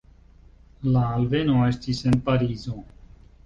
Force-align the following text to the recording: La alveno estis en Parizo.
La 0.95 1.03
alveno 1.19 1.61
estis 1.67 2.03
en 2.13 2.19
Parizo. 2.31 2.79